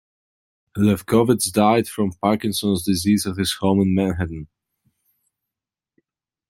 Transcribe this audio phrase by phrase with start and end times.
[0.75, 4.47] Lefkowitz died from Parkinson's disease at his home in Manhattan.